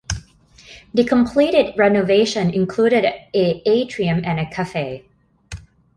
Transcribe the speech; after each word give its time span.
The 0.95 1.03
completed 1.03 1.77
renovation 1.77 2.49
included 2.49 3.05
a 3.05 3.61
atrium 3.69 4.23
and 4.25 4.51
cafe. 4.51 5.05